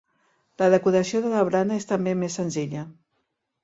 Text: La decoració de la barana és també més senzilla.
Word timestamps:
La 0.61 0.69
decoració 0.75 1.23
de 1.27 1.35
la 1.35 1.45
barana 1.51 1.79
és 1.83 1.89
també 1.93 2.19
més 2.25 2.43
senzilla. 2.43 2.91